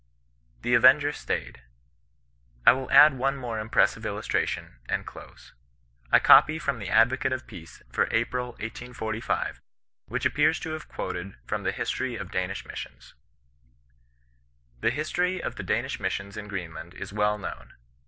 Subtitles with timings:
[0.63, 1.61] THE AVENGBB STAYED.
[2.65, 5.53] I will add one more impressive iUustration, and close.
[6.11, 9.61] I copy from the Advocate of Peace for April, 1846,
[10.07, 13.13] which appears to have quoted from the History of Danish Mis sions;—
[14.79, 17.73] 158 OHBISTIAN NOK BESISTAMOB." The histonr of the Danish missions in Greenland is well known.